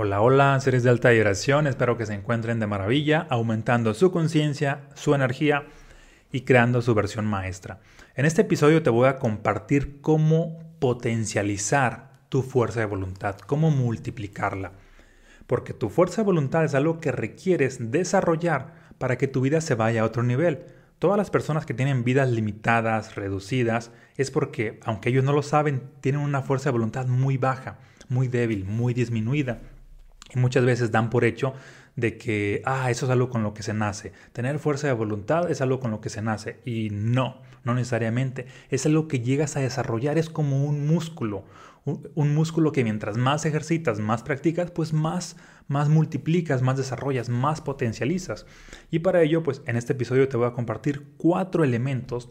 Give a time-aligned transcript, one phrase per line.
[0.00, 4.82] Hola, hola, seres de alta vibración, espero que se encuentren de maravilla, aumentando su conciencia,
[4.94, 5.64] su energía
[6.30, 7.80] y creando su versión maestra.
[8.14, 14.70] En este episodio te voy a compartir cómo potencializar tu fuerza de voluntad, cómo multiplicarla.
[15.48, 19.74] Porque tu fuerza de voluntad es algo que requieres desarrollar para que tu vida se
[19.74, 20.60] vaya a otro nivel.
[21.00, 25.90] Todas las personas que tienen vidas limitadas, reducidas, es porque, aunque ellos no lo saben,
[26.00, 27.78] tienen una fuerza de voluntad muy baja,
[28.08, 29.58] muy débil, muy disminuida.
[30.34, 31.54] Y muchas veces dan por hecho
[31.96, 34.12] de que, ah, eso es algo con lo que se nace.
[34.32, 36.60] Tener fuerza de voluntad es algo con lo que se nace.
[36.64, 38.46] Y no, no necesariamente.
[38.70, 41.44] Es algo que llegas a desarrollar, es como un músculo.
[42.14, 45.36] Un, músculo que mientras más ejercitas, más practicas, pues más,
[45.68, 48.46] más multiplicas, más desarrollas, más potencializas.
[48.90, 52.28] Y para ello, pues en este episodio te voy a compartir cuatro elementos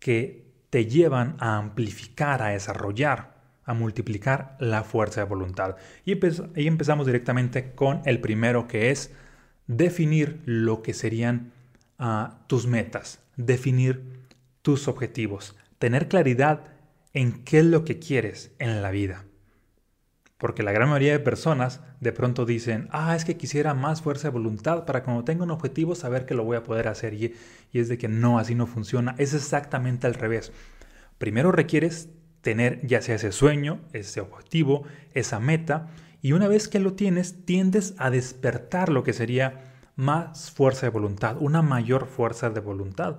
[0.00, 3.31] que te llevan a amplificar, a desarrollar
[3.64, 5.76] a multiplicar la fuerza de voluntad.
[6.04, 6.12] Y,
[6.56, 9.12] ahí empezamos directamente con el primero que es
[9.66, 11.52] definir lo que serían
[11.98, 14.22] ah, tus metas, definir
[14.62, 16.64] tus objetivos, tener claridad
[17.12, 19.24] en qué es lo que quieres en la vida.
[20.38, 24.26] Porque la gran mayoría de personas de pronto dicen, ah, es que quisiera más fuerza
[24.26, 27.14] de voluntad para cuando tenga un objetivo saber que lo voy a poder hacer.
[27.14, 27.36] Y,
[27.70, 29.14] y es de que no, así no funciona.
[29.18, 30.50] Es exactamente al revés.
[31.18, 32.08] Primero requieres
[32.42, 35.88] tener ya sea ese sueño, ese objetivo, esa meta,
[36.20, 40.90] y una vez que lo tienes, tiendes a despertar lo que sería más fuerza de
[40.90, 43.18] voluntad, una mayor fuerza de voluntad.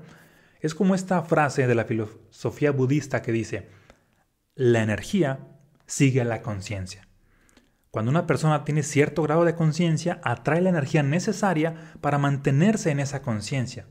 [0.59, 3.69] Es como esta frase de la filosofía budista que dice,
[4.55, 5.39] la energía
[5.85, 7.07] sigue a la conciencia.
[7.91, 12.99] Cuando una persona tiene cierto grado de conciencia, atrae la energía necesaria para mantenerse en
[12.99, 13.85] esa conciencia.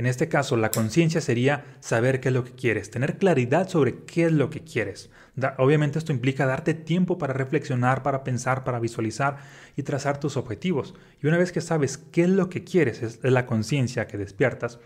[0.00, 4.04] En este caso, la conciencia sería saber qué es lo que quieres, tener claridad sobre
[4.04, 5.10] qué es lo que quieres.
[5.58, 9.36] obviamente esto implica darte tiempo para reflexionar, para pensar, para visualizar
[9.76, 10.94] y trazar tus objetivos.
[11.22, 14.78] Y una vez que sabes qué es lo que quieres, es la conciencia que despiertas,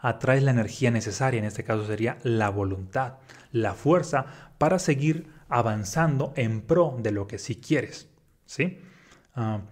[0.00, 3.14] atraes la energía necesaria, en este caso sería la voluntad,
[3.52, 4.26] la fuerza
[4.58, 8.10] para seguir avanzando en pro de lo que sí quieres.
[8.44, 8.80] ¿sí?
[9.34, 9.62] Ah,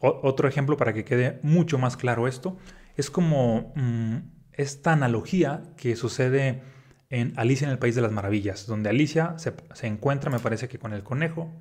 [0.00, 2.58] otro ejemplo para que quede mucho más claro esto
[2.96, 4.16] es como mm,
[4.56, 6.62] esta analogía que sucede
[7.10, 10.78] en Alicia en el País de las Maravillas, donde Alicia se, encuentra, me parece que
[10.78, 11.52] con el conejo,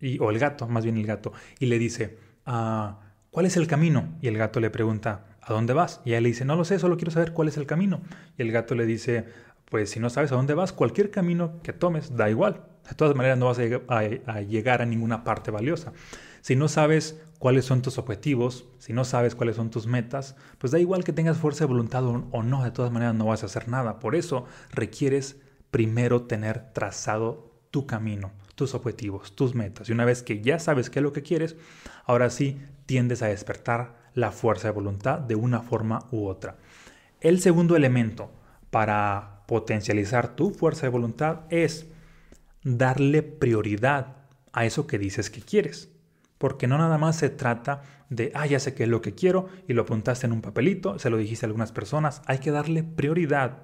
[0.00, 3.00] y, o el gato, más bien el gato, y le dice, ah,
[3.30, 4.16] ¿cuál es el camino?
[4.20, 6.00] Y el gato le pregunta, ¿a dónde vas?
[6.04, 8.02] Y ella le dice, no lo sé, solo quiero saber cuál es el camino.
[8.36, 9.24] Y el gato le dice,
[9.70, 12.62] pues si no sabes a dónde vas, cualquier camino que tomes da igual.
[12.88, 15.92] De todas maneras no vas a llegar a ninguna parte valiosa.
[16.46, 20.70] Si no sabes cuáles son tus objetivos, si no sabes cuáles son tus metas, pues
[20.70, 23.46] da igual que tengas fuerza de voluntad o no, de todas maneras no vas a
[23.46, 23.98] hacer nada.
[23.98, 25.40] Por eso requieres
[25.72, 29.88] primero tener trazado tu camino, tus objetivos, tus metas.
[29.88, 31.56] Y una vez que ya sabes qué es lo que quieres,
[32.04, 36.58] ahora sí tiendes a despertar la fuerza de voluntad de una forma u otra.
[37.20, 38.30] El segundo elemento
[38.70, 41.86] para potencializar tu fuerza de voluntad es
[42.62, 44.18] darle prioridad
[44.52, 45.95] a eso que dices que quieres.
[46.38, 49.48] Porque no nada más se trata de, ah, ya sé qué es lo que quiero
[49.66, 52.22] y lo apuntaste en un papelito, se lo dijiste a algunas personas.
[52.26, 53.58] Hay que darle prioridad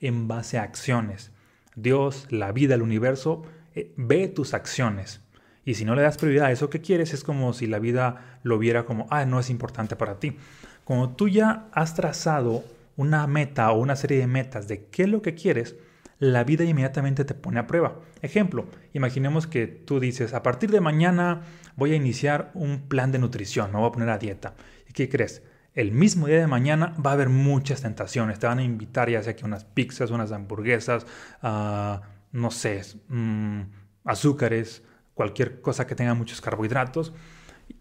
[0.00, 1.32] en base a acciones.
[1.76, 3.42] Dios, la vida, el universo,
[3.74, 5.20] eh, ve tus acciones.
[5.64, 8.38] Y si no le das prioridad a eso que quieres, es como si la vida
[8.42, 10.36] lo viera como, ah, no es importante para ti.
[10.84, 12.64] Como tú ya has trazado
[12.96, 15.76] una meta o una serie de metas de qué es lo que quieres,
[16.18, 18.00] la vida inmediatamente te pone a prueba.
[18.22, 21.42] Ejemplo, imaginemos que tú dices, a partir de mañana
[21.76, 24.54] voy a iniciar un plan de nutrición, me voy a poner a dieta.
[24.88, 25.42] ¿Y qué crees?
[25.74, 28.38] El mismo día de mañana va a haber muchas tentaciones.
[28.38, 31.06] Te van a invitar ya sea que unas pizzas, unas hamburguesas,
[31.42, 32.00] ah,
[32.32, 33.60] no sé, mm,
[34.04, 34.82] azúcares,
[35.12, 37.12] cualquier cosa que tenga muchos carbohidratos.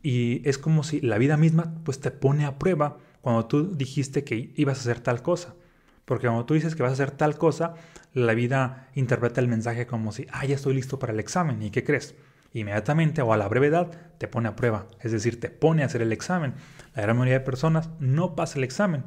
[0.04, 4.26] Y es como si la vida misma pues te pone a prueba cuando tú dijiste
[4.26, 5.56] que ibas a hacer tal cosa.
[6.04, 7.76] Porque cuando tú dices que vas a hacer tal cosa,
[8.16, 11.62] la vida interpreta el mensaje como si, ah, ya estoy listo para el examen.
[11.62, 12.16] ¿Y qué crees?
[12.54, 16.02] Inmediatamente o a la brevedad te pone a prueba, es decir, te pone a hacer
[16.02, 16.54] el examen.
[16.96, 19.04] La gran mayoría de personas no pasa el examen.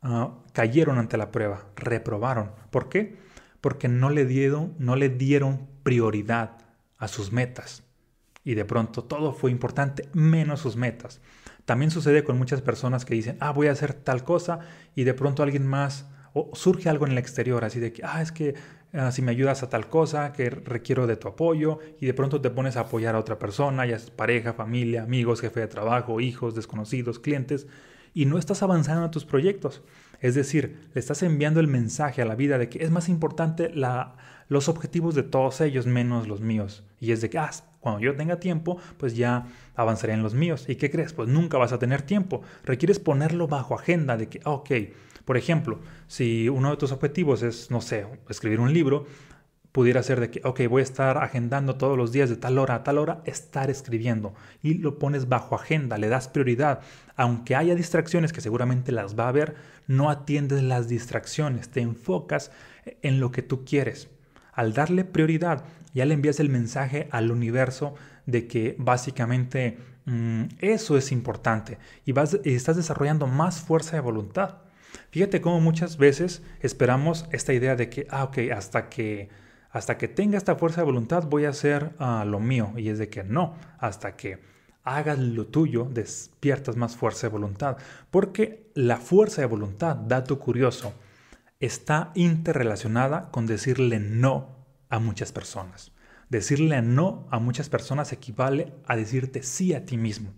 [0.00, 2.52] Ah, cayeron ante la prueba, reprobaron.
[2.70, 3.18] ¿Por qué?
[3.60, 6.58] Porque no le, dieron, no le dieron prioridad
[6.98, 7.82] a sus metas.
[8.44, 11.20] Y de pronto todo fue importante menos sus metas.
[11.64, 14.60] También sucede con muchas personas que dicen, ah, voy a hacer tal cosa
[14.94, 18.22] y de pronto alguien más, o surge algo en el exterior, así de que, ah,
[18.22, 18.54] es que
[18.92, 22.40] ah, si me ayudas a tal cosa, que requiero de tu apoyo, y de pronto
[22.40, 26.20] te pones a apoyar a otra persona, ya es pareja, familia, amigos, jefe de trabajo,
[26.20, 27.66] hijos, desconocidos, clientes,
[28.14, 29.82] y no estás avanzando en tus proyectos.
[30.20, 33.70] Es decir, le estás enviando el mensaje a la vida de que es más importante
[33.74, 34.16] la,
[34.48, 36.84] los objetivos de todos ellos menos los míos.
[36.98, 37.50] Y es de que, ah,
[37.80, 40.66] Cuando yo tenga tiempo, pues ya avanzaré en los míos.
[40.68, 41.14] ¿Y qué crees?
[41.14, 42.42] Pues nunca vas a tener tiempo.
[42.64, 44.70] Requieres ponerlo bajo agenda de que, ok,
[45.24, 49.06] por ejemplo, si uno de tus objetivos es, no sé, escribir un libro,
[49.72, 52.76] pudiera ser de que, ok, voy a estar agendando todos los días de tal hora
[52.76, 56.80] a tal hora, estar escribiendo y lo pones bajo agenda, le das prioridad.
[57.16, 59.54] Aunque haya distracciones que seguramente las va a haber,
[59.86, 62.50] no atiendes las distracciones, te enfocas
[63.02, 64.08] en lo que tú quieres.
[64.52, 65.64] Al darle prioridad,
[65.94, 67.94] ya le envías el mensaje al universo
[68.26, 74.00] de que básicamente mm, eso es importante y, vas, y estás desarrollando más fuerza de
[74.00, 74.58] voluntad.
[75.10, 79.28] Fíjate cómo muchas veces esperamos esta idea de que, ah, ok, hasta que
[79.72, 82.72] hasta que tenga esta fuerza de voluntad voy a hacer ah, lo mío.
[82.76, 84.40] Y es de que no, hasta que
[84.82, 87.76] hagas lo tuyo, despiertas más fuerza de voluntad.
[88.10, 90.92] Porque la fuerza de voluntad, dato curioso,
[91.60, 94.56] está interrelacionada con decirle no
[94.88, 95.92] a muchas personas.
[96.28, 100.32] Decirle no a muchas personas equivale a decirte sí a ti mismo.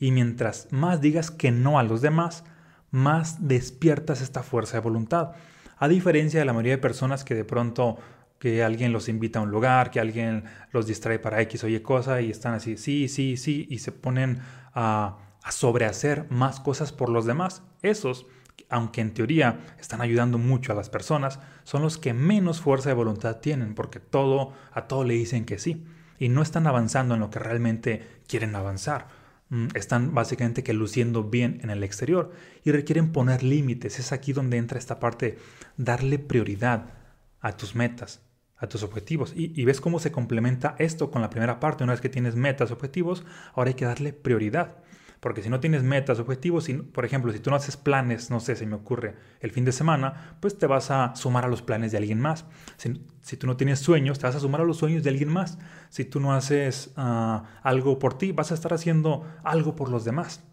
[0.00, 2.44] Y mientras más digas que no a los demás,
[2.90, 5.32] más despiertas esta fuerza de voluntad.
[5.76, 7.98] A diferencia de la mayoría de personas que de pronto
[8.38, 11.80] que alguien los invita a un lugar, que alguien los distrae para X o Y
[11.80, 14.40] cosa y están así, sí, sí, sí, y se ponen
[14.74, 17.62] a, a sobrehacer más cosas por los demás.
[17.82, 18.26] Esos,
[18.68, 22.94] aunque en teoría están ayudando mucho a las personas, son los que menos fuerza de
[22.94, 25.84] voluntad tienen, porque todo, a todo le dicen que sí,
[26.18, 29.17] y no están avanzando en lo que realmente quieren avanzar.
[29.50, 32.32] Mm, están básicamente que luciendo bien en el exterior
[32.64, 33.98] y requieren poner límites.
[33.98, 35.38] Es aquí donde entra esta parte,
[35.76, 36.92] darle prioridad
[37.40, 38.20] a tus metas,
[38.56, 39.32] a tus objetivos.
[39.34, 41.84] Y, ves cómo se complementa esto con la primera parte.
[41.84, 43.24] Una vez que tienes metas, objetivos,
[43.54, 44.76] ahora hay que darle prioridad.
[45.20, 48.54] Porque si no tienes metas, objetivos, por ejemplo, si tú no haces planes, no sé,
[48.54, 51.90] se me ocurre el fin de semana, pues te vas a sumar a los planes
[51.90, 52.44] de alguien más.
[52.76, 55.58] Si, tú no tienes sueños, te vas a sumar a los sueños de alguien más.
[55.88, 60.04] Si tú no haces ah, algo por ti, vas a estar haciendo algo por los
[60.04, 60.44] demás.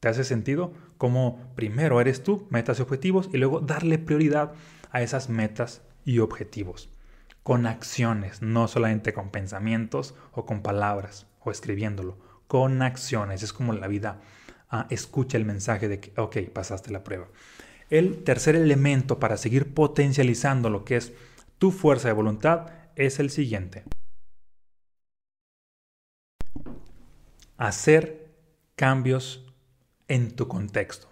[0.00, 0.72] ¿Te hace sentido?
[0.98, 4.52] Como primero eres tú, metas y objetivos, y luego darle prioridad
[4.90, 6.90] a esas metas y objetivos
[7.46, 13.42] con acciones, no solamente con pensamientos o con palabras o escribiéndolo, con acciones.
[13.42, 14.20] Es como la vida
[14.70, 17.28] ah, escucha el mensaje de que, ok, pasaste la prueba.
[17.90, 21.12] El tercer elemento para seguir potencializando lo que es
[21.58, 23.84] tu fuerza de voluntad es el siguiente.
[27.56, 28.26] Hacer
[28.74, 29.46] cambios
[30.08, 31.08] en tu contexto.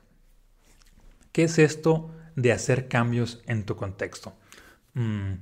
[1.32, 4.34] ¿Qué es esto de hacer cambios en tu contexto?
[4.94, 5.34] Mm,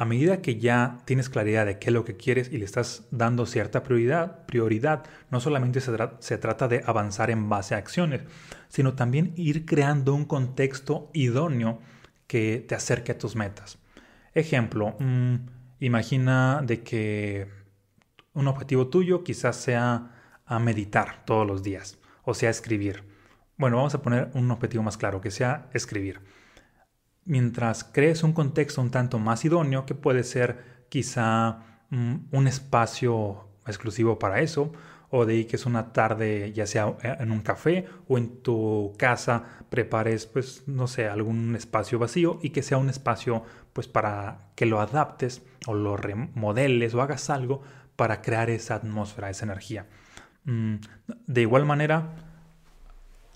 [0.00, 3.06] a medida que ya tienes claridad de qué es lo que quieres y le estás
[3.10, 8.22] dando cierta prioridad, prioridad no solamente se, trata de avanzar en base a acciones,
[8.70, 11.80] sino también ir creando un contexto idóneo
[12.26, 13.78] que te acerque a tus metas.
[14.32, 15.34] Ejemplo, mm,
[15.80, 17.48] imagina de que
[18.32, 20.12] un objetivo tuyo quizás sea
[20.46, 23.04] a meditar todos los días o sea escribir.
[23.58, 26.22] Bueno, vamos a poner un objetivo más claro, que sea escribir
[27.30, 31.60] mientras crees un contexto un tanto más idóneo, que puede ser quizá
[31.90, 34.72] mm, un espacio exclusivo para eso,
[35.10, 38.94] o de que es una tarde ya sea eh, en un café o en tu
[38.98, 44.38] casa prepares pues no sé algún espacio vacío y que sea un espacio pues para
[44.56, 47.62] que lo adaptes o lo remodeles o hagas algo
[47.94, 49.86] para crear esa atmósfera, esa energía.
[50.44, 50.76] Mm,
[51.28, 52.10] de igual manera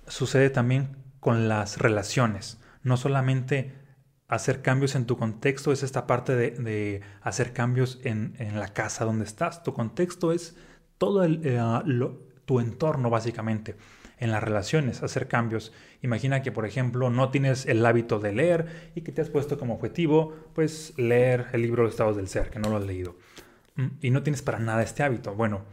[0.09, 2.59] sucede también con las relaciones.
[2.83, 3.84] No solamente
[4.35, 9.25] hacer cambios en tu contexto es esta parte de, hacer cambios en, la casa donde
[9.25, 9.63] estás.
[9.63, 10.57] Tu contexto es
[10.99, 11.61] todo eh,
[12.45, 13.77] tu entorno básicamente.
[14.19, 15.73] En las relaciones, hacer cambios.
[16.01, 19.59] Imagina que, por ejemplo, no tienes el hábito de leer y que te has puesto
[19.59, 23.17] como objetivo, pues, leer el libro Los estados del ser, que no lo has leído.
[23.75, 25.35] Mm, y no tienes para nada este hábito.
[25.35, 25.65] Bueno,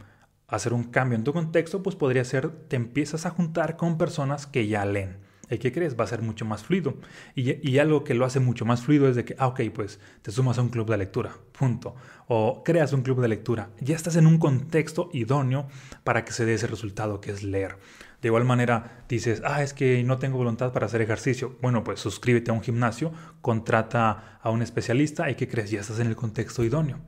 [0.48, 4.46] hacer un cambio en tu contexto, pues podría ser, te empiezas a juntar con personas
[4.46, 5.21] que ya leen
[5.58, 5.98] ¿qué crees?
[5.98, 6.94] Va a ser mucho más fluido.
[7.34, 10.30] Y, algo que lo hace mucho más fluido es de que, ah, ok, pues te
[10.30, 11.94] sumas a un club de lectura, punto.
[12.28, 13.70] O creas un club de lectura.
[13.80, 15.68] Ya estás en un contexto idóneo
[16.04, 17.76] para que se dé ese resultado que es leer.
[18.22, 21.58] De igual manera, dices, ah, es que no tengo voluntad para hacer ejercicio.
[21.60, 25.70] Bueno, pues suscríbete a un gimnasio, contrata a un especialista y ¿qué crees?
[25.72, 27.00] Ya estás en el contexto idóneo.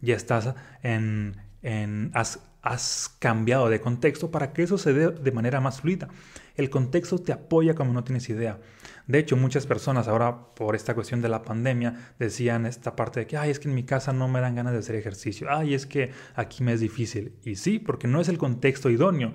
[0.00, 5.32] Ya estás en, en has, has cambiado de contexto para que eso se dé de
[5.32, 6.08] manera más fluida.
[6.54, 8.60] El contexto te apoya como no tienes idea.
[9.06, 13.26] De hecho, muchas personas ahora por esta cuestión de la pandemia decían esta parte de
[13.26, 15.74] que, ay, es que en mi casa no me dan ganas de hacer ejercicio, ay,
[15.74, 17.34] es que aquí me es difícil.
[17.42, 19.32] Y sí, porque no es el contexto idóneo,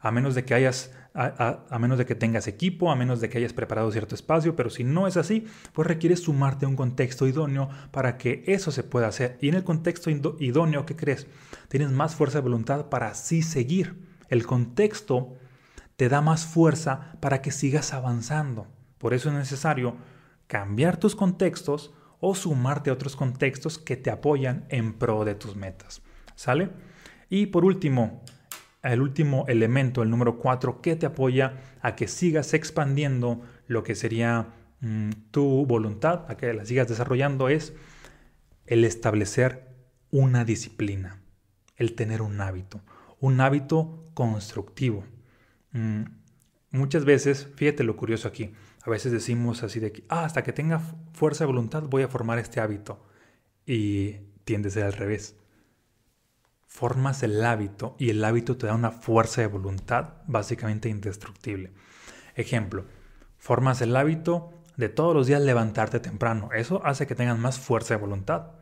[0.00, 3.38] a menos de que hayas, a, menos de que tengas equipo, a menos de que
[3.38, 7.26] hayas preparado cierto espacio, pero si no es así, pues requieres sumarte a un contexto
[7.26, 9.36] idóneo para que eso se pueda hacer.
[9.40, 11.26] Y en el contexto idóneo, ¿qué crees?
[11.68, 14.08] Tienes más fuerza de voluntad para así seguir.
[14.28, 15.36] El contexto
[15.96, 18.66] te da más fuerza para que sigas avanzando.
[18.96, 19.96] Por eso es necesario
[20.46, 25.56] cambiar tus contextos o sumarte a otros contextos que te apoyan en pro de tus
[25.56, 26.02] metas.
[26.36, 26.70] ¿Sale?
[27.28, 28.22] Y por último,
[28.82, 33.94] el último elemento, el número 4, que te apoya a que sigas expandiendo lo que
[33.94, 34.48] sería
[34.80, 37.74] mm, tu voluntad, a que la sigas desarrollando, es
[38.66, 39.68] el establecer
[40.10, 41.20] una disciplina,
[41.76, 42.80] el tener un hábito,
[43.20, 45.04] un hábito constructivo.
[45.72, 46.04] Mm,
[46.70, 50.52] muchas veces, fíjate lo curioso aquí, a veces decimos así de que, ah, hasta que
[50.52, 50.80] tenga
[51.12, 53.04] fuerza de voluntad voy a formar este hábito.
[53.66, 55.36] Y tiende a ser al revés.
[56.70, 61.72] Formas el hábito y el hábito te da una fuerza de voluntad básicamente indestructible.
[62.34, 62.86] Ejemplo,
[63.36, 66.48] formas el hábito de todos los días levantarte temprano.
[66.54, 68.52] Eso hace que tengas más fuerza de voluntad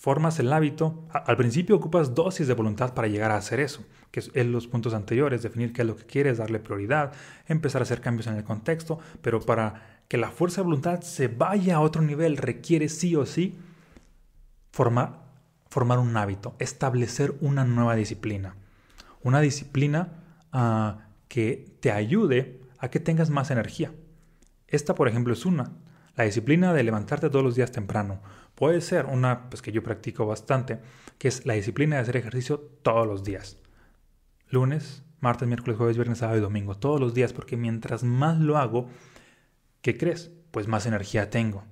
[0.00, 4.20] formas el hábito, al principio ocupas dosis de voluntad para llegar a hacer eso, que
[4.20, 7.12] es los puntos anteriores, definir qué es lo que quieres, darle prioridad,
[7.46, 11.28] empezar a hacer cambios en el contexto, pero para que la fuerza de voluntad se
[11.28, 13.58] vaya a otro nivel requiere sí o sí
[14.72, 15.18] formar,
[15.70, 18.56] formar un hábito, establecer una nueva disciplina,
[19.22, 23.92] una disciplina ah, que te ayude a que tengas más energía.
[24.66, 25.72] Esta, por ejemplo, es una.
[26.16, 28.20] La disciplina de levantarte todos los días temprano.
[28.54, 30.80] Puede ser una pues, que yo practico bastante,
[31.18, 33.58] que es la disciplina de hacer ejercicio todos los días.
[34.48, 36.76] Lunes, martes, miércoles, jueves, viernes, sábado y domingo.
[36.76, 38.88] Todos los días, porque mientras más lo hago,
[39.82, 40.30] ¿qué crees?
[40.50, 41.64] Pues más energía tengo.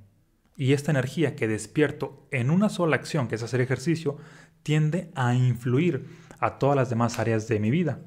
[0.59, 4.19] Y esta energía que despierto en una sola acción, que es hacer ejercicio,
[4.62, 6.05] tiende a influir
[6.41, 8.00] a todas las demás áreas de mi vida.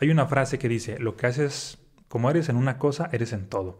[0.00, 3.48] Hay una frase que dice, lo que haces como eres en una cosa, eres en
[3.48, 3.78] todo.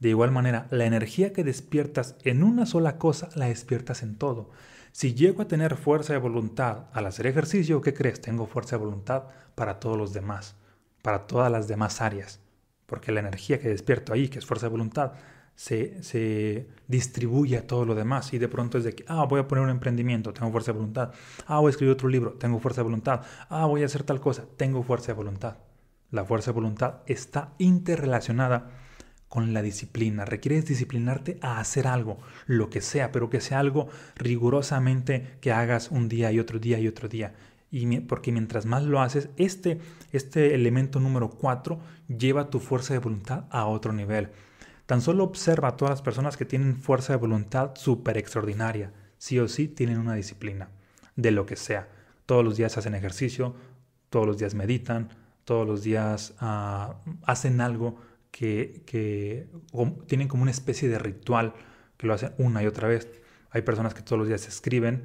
[0.00, 4.50] De igual manera, la energía que despiertas en una sola cosa la despiertas en todo.
[4.92, 8.22] Si llego a tener fuerza de voluntad al hacer ejercicio, ¿qué crees?
[8.22, 9.24] Tengo fuerza de voluntad
[9.54, 10.56] para todos los demás,
[11.02, 12.40] para todas las demás áreas.
[12.86, 15.12] Porque la energía que despierto ahí, que es fuerza de voluntad,
[15.56, 19.48] se, distribuye a todo lo demás y de pronto es de que, ah, voy a
[19.48, 21.12] poner un emprendimiento, tengo fuerza de voluntad,
[21.46, 24.20] ah, voy a escribir otro libro, tengo fuerza de voluntad, ah, voy a hacer tal
[24.20, 25.56] cosa, tengo fuerza de voluntad.
[26.12, 28.70] La fuerza de voluntad está interrelacionada
[29.28, 30.24] con la disciplina.
[30.24, 35.90] Requieres disciplinarte a hacer algo, lo que sea, pero que sea algo rigurosamente que hagas
[35.90, 37.34] un día y otro día y otro día.
[37.72, 39.80] Y porque mientras más lo haces, este,
[40.12, 44.30] este elemento número 4 lleva tu fuerza de voluntad a otro nivel.
[44.86, 48.92] Tan solo observa a todas las personas que tienen fuerza de voluntad súper extraordinaria.
[49.18, 50.68] Sí o sí tienen una disciplina,
[51.16, 51.88] de lo que sea.
[52.24, 53.54] Todos los días hacen ejercicio,
[54.10, 55.08] todos los días meditan,
[55.44, 58.00] todos los días ah, hacen algo
[58.30, 59.48] que,
[60.06, 61.54] tienen como una especie de ritual
[61.96, 63.08] que lo hacen una y otra vez.
[63.50, 65.04] Hay personas que todos los días escriben,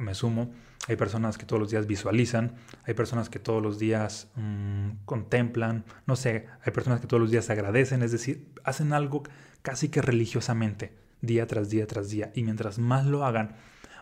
[0.00, 0.52] me sumo,
[0.88, 2.54] hay personas que todos los días visualizan,
[2.84, 7.30] hay personas que todos los días mm, contemplan, no sé, hay personas que todos los
[7.30, 9.22] días agradecen, es decir, hacen algo
[9.60, 13.54] casi que religiosamente, día tras día tras día, y mientras más lo hagan,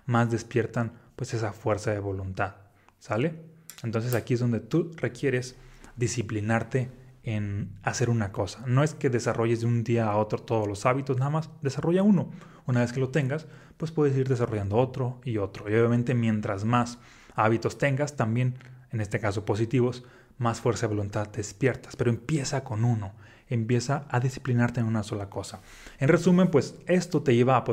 [0.06, 2.54] más despiertan pues esa fuerza de voluntad,
[3.00, 3.34] ¿sale?
[3.82, 5.56] Entonces aquí es donde tú requieres
[5.96, 6.88] disciplinarte
[7.26, 8.62] en hacer una cosa.
[8.66, 12.04] No es que desarrolles de un día a otro todos los hábitos, nada más desarrolla
[12.04, 12.30] uno.
[12.66, 15.68] Una vez que lo tengas, pues puedes ir desarrollando otro y otro.
[15.68, 16.98] Y obviamente mientras más
[17.34, 18.54] hábitos tengas, también,
[18.92, 20.04] en este caso positivos,
[20.38, 21.96] más fuerza de voluntad despiertas.
[21.96, 23.12] Pero empieza con uno.
[23.48, 25.60] Empieza a disciplinarte en una sola cosa.
[25.98, 27.64] En resumen, pues esto te lleva a,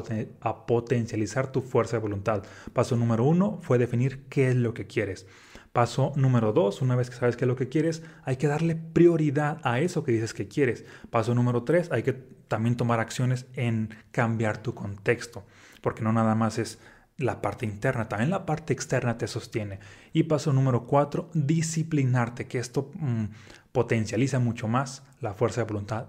[0.41, 2.43] a potencializar tu fuerza de voluntad.
[2.73, 5.27] Paso número uno fue definir qué es lo que quieres.
[5.73, 8.75] Paso número dos, una vez que sabes qué es lo que quieres, hay que darle
[8.75, 10.85] prioridad a eso que dices que quieres.
[11.09, 15.47] Paso número tres, hay que también tomar acciones en cambiar tu contexto,
[15.81, 16.77] porque no nada más es
[17.17, 19.79] la parte interna, también la parte externa te sostiene.
[20.13, 23.25] Y paso número cuatro, disciplinarte, que esto mm,
[23.71, 26.05] potencializa mucho más la fuerza de voluntad.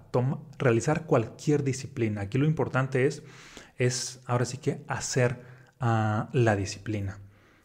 [0.59, 2.21] Realizar cualquier disciplina.
[2.21, 3.23] Aquí lo importante es,
[3.77, 5.41] es ahora sí que hacer
[5.79, 7.17] ah, la disciplina.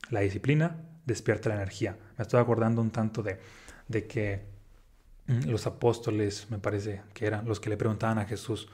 [0.08, 1.96] La disciplina despierta la energía.
[2.16, 3.38] Me estoy acordando un tanto de,
[3.88, 4.46] de que
[5.26, 8.68] mm, los apóstoles, me parece que eran los que le preguntaban a Jesús,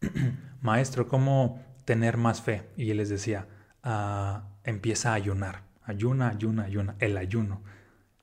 [0.62, 2.68] Maestro, ¿cómo tener más fe?
[2.76, 3.48] Y él les decía,
[3.82, 7.62] ah, empieza a ayunar, ayuna, ayuna, ayuna, el ayuno.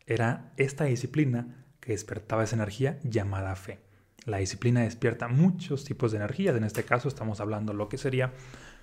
[0.05, 3.79] Era esta disciplina que despertaba esa energía llamada fe.
[4.25, 8.33] La disciplina despierta muchos tipos de energías, en este caso estamos hablando lo que sería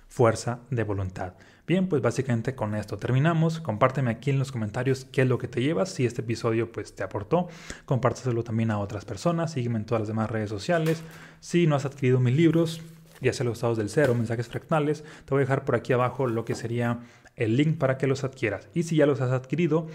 [0.07, 1.33] fuerza de voluntad.
[1.67, 3.59] Bien, pues básicamente con esto terminamos.
[3.59, 6.93] Compárteme aquí en los comentarios qué es lo que te llevas, si este episodio pues
[6.93, 7.47] te aportó.
[7.85, 11.01] Compárteselo también a otras personas, sígueme en todas las demás redes sociales.
[11.39, 12.81] Si no has adquirido mis libros,
[13.19, 16.27] ya sea los estados del cero, mensajes fractales, te voy a dejar por aquí abajo
[16.27, 16.99] lo que sería
[17.35, 18.69] el link para que los adquieras.
[18.75, 19.87] Y si ya los has adquirido,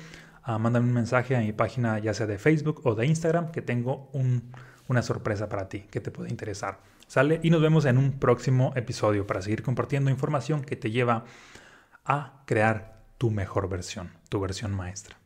[0.49, 3.63] uh, mándame un mensaje a mi página ya sea de Facebook o de Instagram que
[3.63, 4.11] tengo
[4.89, 6.81] una sorpresa para ti que te puede interesar.
[7.11, 7.41] ¿Sale?
[7.43, 11.25] Y nos vemos en un próximo episodio para seguir compartiendo información que te lleva
[12.05, 15.20] a crear tu mejor versión, tu versión maestra.